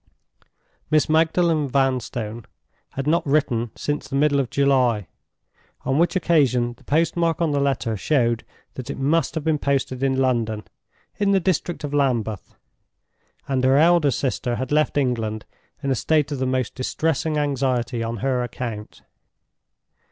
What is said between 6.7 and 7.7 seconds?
the postmark on the